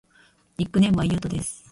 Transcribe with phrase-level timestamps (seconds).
[0.57, 1.69] ニックネームはゆうとです。